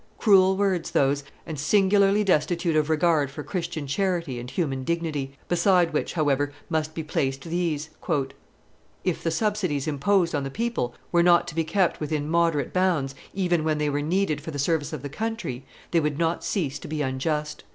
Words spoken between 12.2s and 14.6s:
moderate bounds, even when they were needed for the